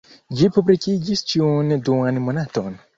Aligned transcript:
Ĝi 0.39 0.47
publikiĝis 0.55 1.23
ĉiun 1.35 1.73
duan 1.91 2.23
monaton. 2.29 2.87